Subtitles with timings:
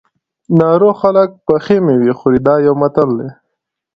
[0.59, 3.29] ناروغ خلک پخې مېوې خوري دا یو متل دی.